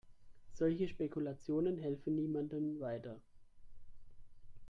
[0.53, 3.21] Solche Spekulationen helfen niemandem weiter.